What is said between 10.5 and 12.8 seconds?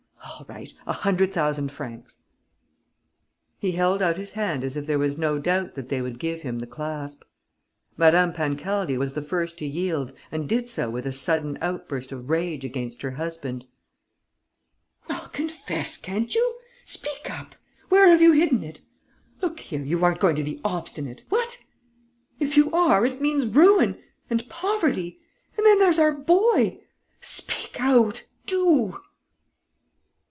so with a sudden outburst of rage